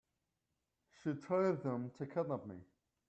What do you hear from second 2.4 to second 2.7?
me.